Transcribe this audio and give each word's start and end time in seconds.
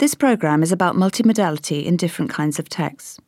This 0.00 0.14
programme 0.14 0.62
is 0.62 0.72
about 0.72 0.96
multimodality 0.96 1.84
in 1.84 1.98
different 1.98 2.30
kinds 2.30 2.58
of 2.58 2.70
texts. 2.70 3.20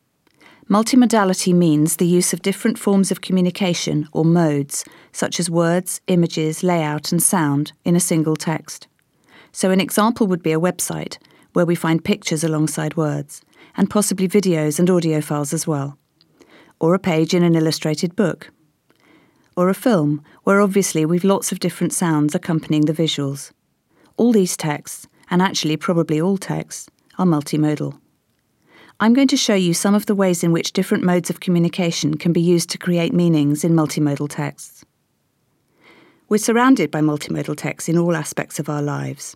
Multimodality 0.67 1.53
means 1.53 1.97
the 1.97 2.07
use 2.07 2.33
of 2.33 2.41
different 2.41 2.79
forms 2.79 3.11
of 3.11 3.21
communication 3.21 4.09
or 4.11 4.25
modes, 4.25 4.83
such 5.11 5.39
as 5.39 5.51
words, 5.51 6.01
images, 6.07 6.63
layout, 6.63 7.11
and 7.11 7.21
sound, 7.21 7.73
in 7.85 7.95
a 7.95 7.99
single 7.99 8.35
text. 8.35 8.87
So, 9.51 9.69
an 9.69 9.79
example 9.79 10.25
would 10.25 10.41
be 10.41 10.51
a 10.51 10.59
website, 10.59 11.19
where 11.51 11.67
we 11.67 11.75
find 11.75 12.03
pictures 12.03 12.43
alongside 12.43 12.97
words, 12.97 13.43
and 13.77 13.87
possibly 13.87 14.27
videos 14.27 14.79
and 14.79 14.89
audio 14.89 15.21
files 15.21 15.53
as 15.53 15.67
well. 15.67 15.99
Or 16.79 16.95
a 16.95 16.99
page 16.99 17.35
in 17.35 17.43
an 17.43 17.55
illustrated 17.55 18.15
book. 18.15 18.49
Or 19.55 19.69
a 19.69 19.75
film, 19.75 20.23
where 20.43 20.59
obviously 20.59 21.05
we've 21.05 21.23
lots 21.23 21.51
of 21.51 21.59
different 21.59 21.93
sounds 21.93 22.33
accompanying 22.33 22.85
the 22.85 22.93
visuals. 22.93 23.51
All 24.17 24.31
these 24.31 24.57
texts, 24.57 25.07
and 25.33 25.41
actually 25.41 25.75
probably 25.75 26.21
all 26.21 26.37
texts, 26.37 26.91
are 27.17 27.25
multimodal. 27.25 27.99
I'm 28.99 29.15
going 29.15 29.29
to 29.29 29.35
show 29.35 29.55
you 29.55 29.73
some 29.73 29.95
of 29.95 30.05
the 30.05 30.13
ways 30.13 30.43
in 30.43 30.51
which 30.51 30.73
different 30.73 31.03
modes 31.03 31.31
of 31.31 31.39
communication 31.39 32.19
can 32.19 32.33
be 32.33 32.39
used 32.39 32.69
to 32.69 32.77
create 32.77 33.13
meanings 33.13 33.63
in 33.63 33.73
multimodal 33.73 34.29
texts. 34.29 34.85
We're 36.29 36.37
surrounded 36.37 36.91
by 36.91 37.01
multimodal 37.01 37.57
texts 37.57 37.89
in 37.89 37.97
all 37.97 38.15
aspects 38.15 38.59
of 38.59 38.69
our 38.69 38.83
lives. 38.83 39.35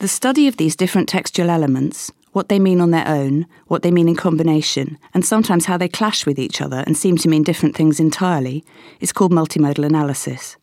The 0.00 0.08
study 0.08 0.48
of 0.48 0.56
these 0.56 0.74
different 0.74 1.08
textual 1.08 1.48
elements, 1.48 2.10
what 2.32 2.48
they 2.48 2.58
mean 2.58 2.80
on 2.80 2.90
their 2.90 3.06
own, 3.06 3.46
what 3.68 3.82
they 3.82 3.92
mean 3.92 4.08
in 4.08 4.16
combination, 4.16 4.98
and 5.14 5.24
sometimes 5.24 5.66
how 5.66 5.76
they 5.76 5.88
clash 5.88 6.26
with 6.26 6.40
each 6.40 6.60
other 6.60 6.82
and 6.88 6.96
seem 6.96 7.16
to 7.18 7.28
mean 7.28 7.44
different 7.44 7.76
things 7.76 8.00
entirely, 8.00 8.64
is 8.98 9.12
called 9.12 9.30
multimodal 9.30 9.86
analysis. 9.86 10.56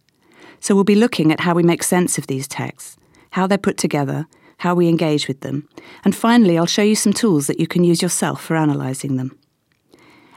So 0.59 0.75
we'll 0.75 0.83
be 0.83 0.94
looking 0.95 1.31
at 1.31 1.39
how 1.39 1.53
we 1.53 1.63
make 1.63 1.83
sense 1.83 2.17
of 2.17 2.27
these 2.27 2.49
texts, 2.49 2.97
how 3.31 3.47
they're 3.47 3.57
put 3.57 3.77
together, 3.77 4.27
how 4.57 4.75
we 4.75 4.88
engage 4.88 5.27
with 5.27 5.41
them, 5.41 5.67
and 6.03 6.15
finally, 6.15 6.57
I'll 6.57 6.65
show 6.65 6.81
you 6.81 6.95
some 6.95 7.13
tools 7.13 7.47
that 7.47 7.59
you 7.59 7.67
can 7.67 7.83
use 7.83 8.02
yourself 8.02 8.43
for 8.43 8.55
analysing 8.55 9.16
them. 9.16 9.38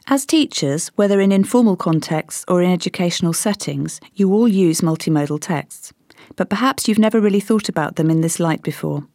As 0.09 0.27
teachers, 0.27 0.89
whether 0.97 1.21
in 1.21 1.33
informal 1.33 1.77
contexts 1.77 2.45
or 2.49 2.61
in 2.63 2.71
educational 2.71 3.33
settings, 3.33 4.01
you 4.15 4.33
all 4.33 4.49
use 4.49 4.81
multimodal 4.81 5.41
texts, 5.41 5.93
but 6.37 6.51
perhaps 6.51 6.89
you've 6.89 6.99
never 6.99 7.21
really 7.21 7.41
thought 7.41 7.69
about 7.69 7.97
them 7.97 8.11
in 8.11 8.21
this 8.21 8.41
light 8.41 8.63
before. 8.63 9.07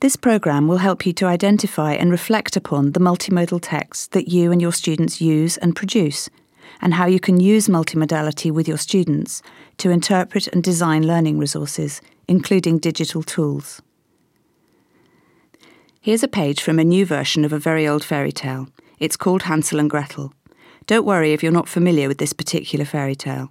This 0.00 0.14
programme 0.14 0.68
will 0.68 0.78
help 0.78 1.04
you 1.04 1.12
to 1.14 1.26
identify 1.26 1.94
and 1.94 2.12
reflect 2.12 2.56
upon 2.56 2.92
the 2.92 3.00
multimodal 3.00 3.58
texts 3.60 4.06
that 4.08 4.28
you 4.28 4.52
and 4.52 4.62
your 4.62 4.72
students 4.72 5.20
use 5.20 5.56
and 5.56 5.74
produce, 5.74 6.30
and 6.80 6.94
how 6.94 7.06
you 7.06 7.18
can 7.18 7.40
use 7.40 7.66
multimodality 7.66 8.52
with 8.52 8.68
your 8.68 8.78
students 8.78 9.42
to 9.78 9.90
interpret 9.90 10.46
and 10.48 10.62
design 10.62 11.04
learning 11.04 11.38
resources, 11.38 12.00
including 12.28 12.78
digital 12.78 13.22
tools. 13.22 13.82
Here's 16.00 16.22
a 16.22 16.28
page 16.28 16.62
from 16.62 16.78
a 16.78 16.84
new 16.84 17.04
version 17.04 17.44
of 17.44 17.52
a 17.52 17.58
very 17.58 17.88
old 17.88 18.04
fairy 18.04 18.32
tale. 18.32 18.68
It's 18.98 19.16
called 19.16 19.42
Hansel 19.42 19.80
and 19.80 19.90
Gretel. 19.90 20.32
Don't 20.86 21.06
worry 21.06 21.32
if 21.32 21.42
you're 21.42 21.52
not 21.52 21.68
familiar 21.68 22.08
with 22.08 22.18
this 22.18 22.32
particular 22.32 22.84
fairy 22.84 23.14
tale. 23.14 23.50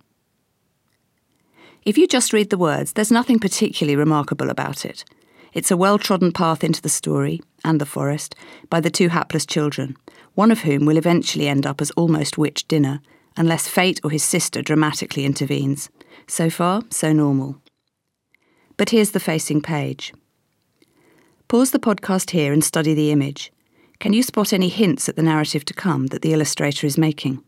If 1.84 1.98
you 1.98 2.08
just 2.08 2.34
read 2.34 2.50
the 2.50 2.58
words, 2.58 2.94
there's 2.94 3.12
nothing 3.12 3.40
particularly 3.40 3.96
remarkable 3.96 4.50
about 4.50 4.86
it. 4.86 5.06
It's 5.54 5.72
a 5.72 5.78
well 5.78 5.98
trodden 5.98 6.32
path 6.32 6.64
into 6.64 6.82
the 6.82 6.90
story, 6.90 7.42
and 7.64 7.80
the 7.80 7.86
forest, 7.86 8.36
by 8.70 8.80
the 8.80 8.90
two 8.90 9.10
hapless 9.10 9.46
children, 9.46 9.96
one 10.36 10.52
of 10.52 10.62
whom 10.62 10.86
will 10.86 10.98
eventually 10.98 11.48
end 11.48 11.66
up 11.66 11.82
as 11.82 11.92
almost 11.92 12.38
witch 12.38 12.68
dinner, 12.68 13.02
unless 13.36 13.68
fate 13.68 14.00
or 14.04 14.10
his 14.10 14.24
sister 14.24 14.62
dramatically 14.62 15.26
intervenes. 15.26 15.90
So 16.28 16.50
far, 16.50 16.84
so 16.90 17.14
normal. 17.14 17.62
But 18.78 18.92
here's 18.92 19.12
the 19.12 19.20
facing 19.20 19.62
page. 19.62 20.14
Pause 21.48 21.72
the 21.72 21.80
podcast 21.80 22.30
here 22.30 22.54
and 22.54 22.64
study 22.64 22.94
the 22.94 23.12
image. 23.12 23.52
Can 24.00 24.14
you 24.14 24.22
spot 24.22 24.54
any 24.54 24.70
hints 24.70 25.10
at 25.10 25.16
the 25.16 25.24
narrative 25.24 25.66
to 25.66 25.74
come 25.74 26.08
that 26.08 26.22
the 26.22 26.34
illustrator 26.34 26.86
is 26.86 26.98
making? 26.98 27.44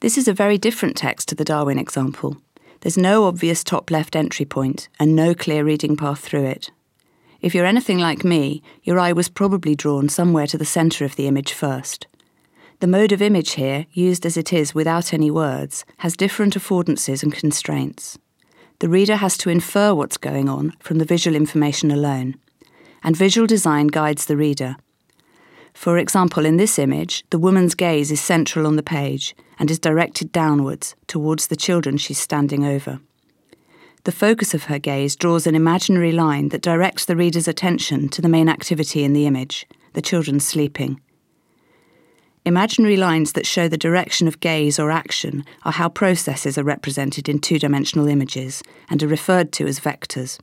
This 0.00 0.16
is 0.16 0.26
a 0.26 0.32
very 0.32 0.56
different 0.56 0.96
text 0.96 1.28
to 1.28 1.34
the 1.34 1.44
Darwin 1.44 1.78
example. 1.78 2.38
There's 2.80 2.96
no 2.96 3.24
obvious 3.24 3.62
top 3.62 3.90
left 3.90 4.16
entry 4.16 4.46
point 4.46 4.88
and 4.98 5.14
no 5.14 5.34
clear 5.34 5.62
reading 5.62 5.94
path 5.94 6.20
through 6.20 6.46
it. 6.46 6.70
If 7.42 7.54
you're 7.54 7.66
anything 7.66 7.98
like 7.98 8.24
me, 8.24 8.62
your 8.82 8.98
eye 8.98 9.12
was 9.12 9.28
probably 9.28 9.74
drawn 9.74 10.08
somewhere 10.08 10.46
to 10.46 10.56
the 10.56 10.64
centre 10.64 11.04
of 11.04 11.16
the 11.16 11.26
image 11.26 11.52
first. 11.52 12.06
The 12.78 12.86
mode 12.86 13.12
of 13.12 13.20
image 13.20 13.52
here, 13.52 13.84
used 13.92 14.24
as 14.24 14.38
it 14.38 14.54
is 14.54 14.74
without 14.74 15.12
any 15.12 15.30
words, 15.30 15.84
has 15.98 16.16
different 16.16 16.54
affordances 16.54 17.22
and 17.22 17.34
constraints 17.34 18.18
the 18.80 18.88
reader 18.88 19.16
has 19.16 19.36
to 19.38 19.50
infer 19.50 19.94
what's 19.94 20.16
going 20.16 20.48
on 20.48 20.72
from 20.80 20.98
the 20.98 21.04
visual 21.04 21.36
information 21.36 21.90
alone, 21.90 22.34
and 23.04 23.16
visual 23.16 23.46
design 23.46 23.86
guides 23.86 24.24
the 24.24 24.36
reader. 24.36 24.76
For 25.74 25.98
example, 25.98 26.44
in 26.44 26.56
this 26.56 26.78
image, 26.78 27.24
the 27.30 27.38
woman's 27.38 27.74
gaze 27.74 28.10
is 28.10 28.20
central 28.20 28.66
on 28.66 28.76
the 28.76 28.82
page 28.82 29.36
and 29.58 29.70
is 29.70 29.78
directed 29.78 30.32
downwards 30.32 30.94
towards 31.06 31.46
the 31.46 31.56
children 31.56 31.98
she's 31.98 32.18
standing 32.18 32.64
over. 32.64 33.00
The 34.04 34.12
focus 34.12 34.54
of 34.54 34.64
her 34.64 34.78
gaze 34.78 35.14
draws 35.14 35.46
an 35.46 35.54
imaginary 35.54 36.12
line 36.12 36.48
that 36.48 36.62
directs 36.62 37.04
the 37.04 37.16
reader's 37.16 37.46
attention 37.46 38.08
to 38.08 38.22
the 38.22 38.30
main 38.30 38.48
activity 38.48 39.04
in 39.04 39.12
the 39.12 39.26
image, 39.26 39.66
the 39.92 40.02
children 40.02 40.40
sleeping. 40.40 41.00
Imaginary 42.46 42.96
lines 42.96 43.32
that 43.32 43.46
show 43.46 43.68
the 43.68 43.76
direction 43.76 44.26
of 44.26 44.40
gaze 44.40 44.78
or 44.78 44.90
action 44.90 45.44
are 45.64 45.72
how 45.72 45.90
processes 45.90 46.56
are 46.56 46.64
represented 46.64 47.28
in 47.28 47.38
two 47.38 47.58
dimensional 47.58 48.08
images 48.08 48.62
and 48.88 49.02
are 49.02 49.08
referred 49.08 49.52
to 49.52 49.66
as 49.66 49.78
vectors. 49.78 50.38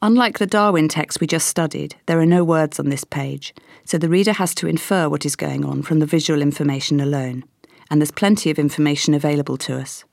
Unlike 0.00 0.38
the 0.38 0.46
Darwin 0.46 0.88
text 0.88 1.20
we 1.20 1.26
just 1.26 1.48
studied, 1.48 1.96
there 2.06 2.18
are 2.18 2.26
no 2.26 2.44
words 2.44 2.78
on 2.80 2.88
this 2.88 3.04
page, 3.04 3.54
so 3.84 3.98
the 3.98 4.08
reader 4.08 4.32
has 4.32 4.54
to 4.54 4.66
infer 4.66 5.08
what 5.08 5.26
is 5.26 5.36
going 5.36 5.64
on 5.64 5.82
from 5.82 5.98
the 5.98 6.06
visual 6.06 6.40
information 6.40 6.98
alone, 6.98 7.44
and 7.90 8.00
there's 8.00 8.10
plenty 8.10 8.50
of 8.50 8.58
information 8.58 9.12
available 9.12 9.58
to 9.58 9.78
us. 9.78 10.04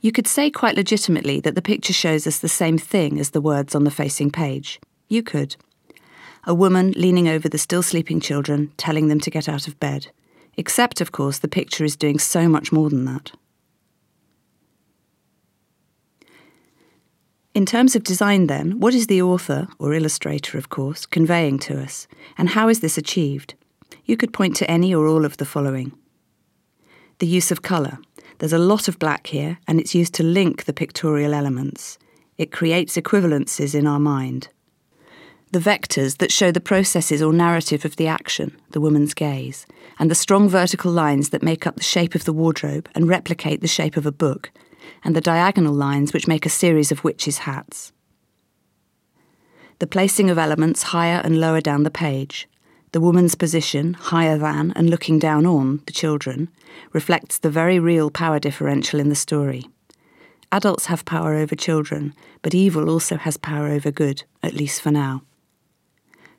You 0.00 0.12
could 0.12 0.26
say 0.26 0.50
quite 0.50 0.76
legitimately 0.76 1.40
that 1.40 1.54
the 1.54 1.62
picture 1.62 1.94
shows 1.94 2.26
us 2.26 2.38
the 2.38 2.48
same 2.48 2.76
thing 2.76 3.18
as 3.18 3.30
the 3.30 3.40
words 3.40 3.74
on 3.74 3.84
the 3.84 3.90
facing 3.90 4.30
page. 4.30 4.78
You 5.08 5.22
could 5.22 5.56
a 6.46 6.54
woman 6.54 6.92
leaning 6.96 7.28
over 7.28 7.48
the 7.48 7.58
still 7.58 7.82
sleeping 7.82 8.20
children, 8.20 8.72
telling 8.76 9.08
them 9.08 9.20
to 9.20 9.30
get 9.30 9.48
out 9.48 9.66
of 9.66 9.78
bed. 9.80 10.08
Except, 10.56 11.00
of 11.00 11.12
course, 11.12 11.38
the 11.38 11.48
picture 11.48 11.84
is 11.84 11.96
doing 11.96 12.18
so 12.18 12.48
much 12.48 12.72
more 12.72 12.90
than 12.90 13.04
that. 13.06 13.32
In 17.54 17.66
terms 17.66 17.94
of 17.94 18.02
design, 18.02 18.48
then, 18.48 18.80
what 18.80 18.94
is 18.94 19.06
the 19.06 19.22
author, 19.22 19.68
or 19.78 19.94
illustrator, 19.94 20.58
of 20.58 20.68
course, 20.70 21.06
conveying 21.06 21.58
to 21.60 21.80
us, 21.80 22.08
and 22.36 22.50
how 22.50 22.68
is 22.68 22.80
this 22.80 22.98
achieved? 22.98 23.54
You 24.04 24.16
could 24.16 24.32
point 24.32 24.56
to 24.56 24.70
any 24.70 24.94
or 24.94 25.06
all 25.06 25.24
of 25.24 25.36
the 25.36 25.44
following. 25.44 25.92
The 27.20 27.28
use 27.28 27.52
of 27.52 27.62
colour. 27.62 27.98
There's 28.38 28.52
a 28.52 28.58
lot 28.58 28.88
of 28.88 28.98
black 28.98 29.28
here, 29.28 29.58
and 29.68 29.78
it's 29.78 29.94
used 29.94 30.14
to 30.14 30.24
link 30.24 30.64
the 30.64 30.72
pictorial 30.72 31.32
elements. 31.32 31.96
It 32.38 32.50
creates 32.50 32.96
equivalences 32.96 33.74
in 33.74 33.86
our 33.86 34.00
mind 34.00 34.48
the 35.54 35.60
vectors 35.60 36.18
that 36.18 36.32
show 36.32 36.50
the 36.50 36.60
processes 36.60 37.22
or 37.22 37.32
narrative 37.32 37.84
of 37.84 37.94
the 37.94 38.08
action, 38.08 38.60
the 38.72 38.80
woman's 38.80 39.14
gaze, 39.14 39.66
and 40.00 40.10
the 40.10 40.14
strong 40.16 40.48
vertical 40.48 40.90
lines 40.90 41.28
that 41.28 41.44
make 41.44 41.64
up 41.64 41.76
the 41.76 41.82
shape 41.84 42.16
of 42.16 42.24
the 42.24 42.32
wardrobe 42.32 42.88
and 42.92 43.06
replicate 43.06 43.60
the 43.60 43.68
shape 43.68 43.96
of 43.96 44.04
a 44.04 44.10
book, 44.10 44.50
and 45.04 45.14
the 45.14 45.20
diagonal 45.20 45.72
lines 45.72 46.12
which 46.12 46.26
make 46.26 46.44
a 46.44 46.48
series 46.48 46.90
of 46.90 47.04
witches' 47.04 47.38
hats. 47.38 47.92
The 49.78 49.86
placing 49.86 50.28
of 50.28 50.38
elements 50.38 50.82
higher 50.82 51.20
and 51.22 51.38
lower 51.38 51.60
down 51.60 51.84
the 51.84 51.88
page, 51.88 52.48
the 52.90 53.00
woman's 53.00 53.36
position, 53.36 53.94
higher 53.94 54.36
than 54.36 54.72
and 54.74 54.90
looking 54.90 55.20
down 55.20 55.46
on 55.46 55.82
the 55.86 55.92
children, 55.92 56.48
reflects 56.92 57.38
the 57.38 57.48
very 57.48 57.78
real 57.78 58.10
power 58.10 58.40
differential 58.40 58.98
in 58.98 59.08
the 59.08 59.14
story. 59.14 59.68
Adults 60.50 60.86
have 60.86 61.04
power 61.04 61.34
over 61.34 61.54
children, 61.54 62.12
but 62.42 62.54
evil 62.54 62.90
also 62.90 63.16
has 63.16 63.36
power 63.36 63.68
over 63.68 63.92
good, 63.92 64.24
at 64.42 64.54
least 64.54 64.82
for 64.82 64.90
now 64.90 65.22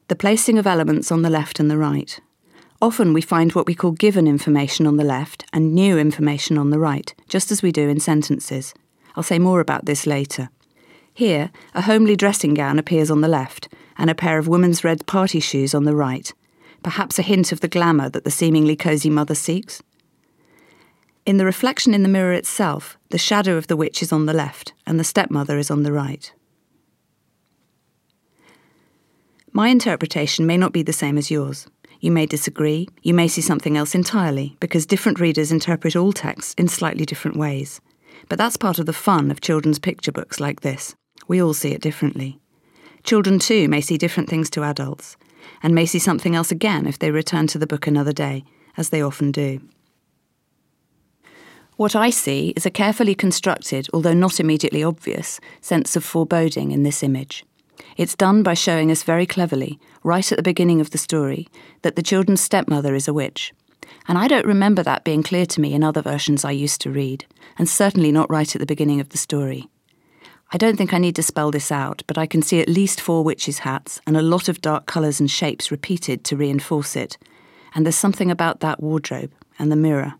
the 0.08 0.16
placing 0.16 0.58
of 0.60 0.68
elements 0.68 1.12
on 1.12 1.24
the 1.24 1.30
left 1.30 1.60
and 1.60 1.70
the 1.70 1.78
right. 1.78 2.20
Often 2.82 3.14
we 3.14 3.22
find 3.22 3.54
what 3.54 3.66
we 3.66 3.74
call 3.74 3.92
given 3.92 4.28
information 4.28 4.86
on 4.86 4.98
the 4.98 5.04
left 5.04 5.46
and 5.52 5.74
new 5.74 5.98
information 5.98 6.58
on 6.58 6.70
the 6.70 6.78
right, 6.78 7.14
just 7.28 7.52
as 7.52 7.64
we 7.64 7.72
do 7.72 7.90
in 7.90 8.00
sentences. 8.00 8.74
I'll 9.16 9.24
say 9.24 9.40
more 9.40 9.62
about 9.62 9.86
this 9.86 10.06
later. 10.06 10.50
Here, 11.14 11.50
a 11.74 11.82
homely 11.82 12.16
dressing 12.16 12.54
gown 12.54 12.78
appears 12.78 13.10
on 13.10 13.22
the 13.22 13.28
left, 13.28 13.70
and 13.98 14.10
a 14.10 14.16
pair 14.16 14.38
of 14.38 14.48
women's 14.48 14.84
red 14.84 15.08
party 15.08 15.40
shoes 15.40 15.74
on 15.74 15.86
the 15.86 15.96
right, 15.96 16.32
perhaps 16.84 17.18
a 17.18 17.24
hint 17.24 17.52
of 17.52 17.62
the 17.62 17.70
glamour 17.70 18.10
that 18.10 18.26
the 18.26 18.32
seemingly 18.32 18.76
cosy 18.76 19.10
mother 19.10 19.34
seeks. 19.34 19.82
In 21.26 21.38
the 21.38 21.46
reflection 21.46 21.96
in 21.96 22.04
the 22.04 22.10
mirror 22.10 22.34
itself, 22.34 22.98
the 23.10 23.18
shadow 23.18 23.56
of 23.56 23.68
the 23.68 23.78
witch 23.78 24.04
is 24.04 24.12
on 24.12 24.28
the 24.28 24.34
left, 24.34 24.74
and 24.86 25.00
the 25.00 25.04
stepmother 25.04 25.58
is 25.58 25.72
on 25.72 25.84
the 25.84 25.94
right. 25.94 26.32
My 29.56 29.70
interpretation 29.70 30.46
may 30.46 30.58
not 30.58 30.74
be 30.74 30.84
the 30.84 30.92
same 30.92 31.18
as 31.18 31.32
yours. 31.32 31.66
You 32.02 32.12
may 32.12 32.26
disagree, 32.26 32.90
you 33.04 33.14
may 33.14 33.30
see 33.30 33.40
something 33.40 33.78
else 33.78 33.96
entirely, 33.96 34.58
because 34.60 34.86
different 34.86 35.18
readers 35.18 35.50
interpret 35.50 35.96
all 35.96 36.12
texts 36.12 36.54
in 36.58 36.68
slightly 36.68 37.06
different 37.06 37.38
ways. 37.38 37.80
But 38.28 38.38
that's 38.38 38.58
part 38.58 38.80
of 38.80 38.86
the 38.86 38.92
fun 38.92 39.32
of 39.32 39.40
children's 39.40 39.80
picture 39.80 40.12
books 40.12 40.42
like 40.42 40.60
this. 40.60 40.94
We 41.30 41.42
all 41.42 41.54
see 41.54 41.72
it 41.72 41.80
differently. 41.82 42.38
Children, 43.06 43.40
too, 43.40 43.70
may 43.70 43.80
see 43.80 43.98
different 43.98 44.30
things 44.30 44.50
to 44.50 44.64
adults, 44.64 45.16
and 45.64 45.74
may 45.74 45.86
see 45.86 46.00
something 46.00 46.36
else 46.36 46.52
again 46.52 46.86
if 46.86 47.00
they 47.00 47.10
return 47.10 47.48
to 47.48 47.58
the 47.58 47.66
book 47.66 47.88
another 47.88 48.12
day, 48.12 48.44
as 48.76 48.90
they 48.90 49.02
often 49.02 49.32
do. 49.32 49.62
What 51.78 51.96
I 51.96 52.10
see 52.10 52.52
is 52.58 52.66
a 52.66 52.70
carefully 52.70 53.16
constructed, 53.16 53.88
although 53.94 54.14
not 54.14 54.42
immediately 54.42 54.84
obvious, 54.84 55.40
sense 55.62 55.96
of 55.96 56.04
foreboding 56.04 56.72
in 56.72 56.84
this 56.84 57.02
image. 57.02 57.46
It's 57.98 58.16
done 58.16 58.44
by 58.44 58.54
showing 58.54 58.92
us 58.92 59.04
very 59.04 59.26
cleverly, 59.26 59.80
right 60.04 60.32
at 60.32 60.38
the 60.38 60.44
beginning 60.44 60.82
of 60.82 60.92
the 60.92 60.98
story, 60.98 61.48
that 61.82 61.96
the 61.96 62.04
children's 62.04 62.42
stepmother 62.42 62.96
is 62.96 63.08
a 63.08 63.14
witch. 63.14 63.54
And 64.08 64.18
I 64.18 64.28
don't 64.28 64.46
remember 64.46 64.84
that 64.84 65.04
being 65.04 65.24
clear 65.24 65.46
to 65.46 65.62
me 65.62 65.74
in 65.74 65.84
other 65.84 66.02
versions 66.02 66.46
I 66.46 66.52
used 66.52 66.82
to 66.82 66.92
read, 66.92 67.26
and 67.58 67.68
certainly 67.68 68.12
not 68.12 68.30
right 68.30 68.56
at 68.56 68.60
the 68.60 68.66
beginning 68.66 69.00
of 69.00 69.10
the 69.10 69.18
story. 69.18 69.70
I 70.52 70.58
don't 70.58 70.78
think 70.78 70.94
I 70.94 71.00
need 71.00 71.16
to 71.16 71.24
spell 71.24 71.52
this 71.52 71.72
out, 71.72 72.04
but 72.08 72.18
I 72.18 72.28
can 72.28 72.42
see 72.42 72.60
at 72.60 72.70
least 72.70 73.02
four 73.02 73.24
witches' 73.24 73.60
hats 73.60 74.00
and 74.06 74.16
a 74.16 74.22
lot 74.22 74.48
of 74.48 74.62
dark 74.62 74.86
colours 74.86 75.20
and 75.20 75.30
shapes 75.30 75.72
repeated 75.72 76.24
to 76.26 76.38
reinforce 76.38 76.96
it. 76.96 77.18
And 77.74 77.86
there's 77.86 77.96
something 77.96 78.30
about 78.30 78.60
that 78.60 78.82
wardrobe 78.82 79.32
and 79.58 79.72
the 79.72 79.76
mirror. 79.76 80.14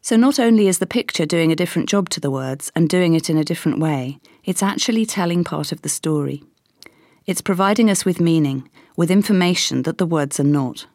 So, 0.00 0.16
not 0.16 0.38
only 0.38 0.68
is 0.68 0.78
the 0.78 0.86
picture 0.86 1.24
doing 1.24 1.52
a 1.52 1.56
different 1.56 1.88
job 1.88 2.08
to 2.10 2.20
the 2.20 2.30
words 2.30 2.70
and 2.74 2.88
doing 2.88 3.14
it 3.14 3.30
in 3.30 3.38
a 3.38 3.44
different 3.44 3.78
way, 3.78 4.18
it's 4.44 4.62
actually 4.62 5.06
telling 5.06 5.44
part 5.44 5.72
of 5.72 5.82
the 5.82 5.88
story. 5.88 6.42
It's 7.26 7.40
providing 7.40 7.90
us 7.90 8.04
with 8.04 8.20
meaning, 8.20 8.68
with 8.96 9.10
information 9.10 9.82
that 9.82 9.98
the 9.98 10.06
words 10.06 10.38
are 10.38 10.44
not. 10.44 10.86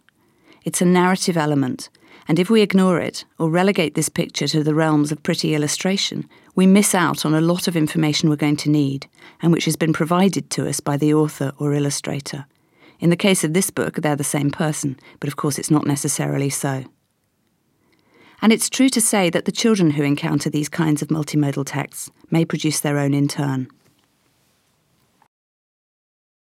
It's 0.64 0.82
a 0.82 0.86
narrative 0.86 1.38
element, 1.38 1.90
and 2.28 2.38
if 2.38 2.50
we 2.50 2.62
ignore 2.62 3.00
it 3.00 3.26
or 3.40 3.50
relegate 3.50 3.96
this 3.96 4.10
picture 4.10 4.48
to 4.50 4.64
the 4.64 4.76
realms 4.76 5.12
of 5.12 5.24
pretty 5.24 5.56
illustration, 5.56 6.30
we 6.54 6.68
miss 6.68 6.94
out 6.94 7.26
on 7.26 7.34
a 7.34 7.42
lot 7.42 7.68
of 7.68 7.76
information 7.76 8.30
we're 8.30 8.36
going 8.36 8.58
to 8.58 8.70
need, 8.70 9.08
and 9.42 9.52
which 9.52 9.66
has 9.66 9.76
been 9.76 9.94
provided 9.94 10.50
to 10.52 10.68
us 10.68 10.80
by 10.80 10.96
the 10.96 11.14
author 11.14 11.52
or 11.58 11.74
illustrator. 11.74 12.46
In 13.00 13.10
the 13.10 13.16
case 13.16 13.44
of 13.44 13.54
this 13.54 13.72
book, 13.72 13.96
they're 13.96 14.16
the 14.16 14.24
same 14.24 14.52
person, 14.52 15.00
but 15.20 15.28
of 15.28 15.38
course 15.38 15.58
it's 15.58 15.72
not 15.72 15.88
necessarily 15.88 16.50
so. 16.50 16.84
And 18.42 18.54
it's 18.54 18.70
true 18.70 18.90
to 18.90 19.02
say 19.02 19.30
that 19.30 19.46
the 19.46 19.52
children 19.52 19.92
who 19.92 20.04
encounter 20.04 20.50
these 20.50 20.70
kinds 20.70 21.02
of 21.02 21.10
multimodal 21.10 21.66
texts 21.66 22.10
may 22.32 22.46
produce 22.46 22.80
their 22.80 22.98
own 22.98 23.14
in 23.14 23.28
turn. 23.28 23.70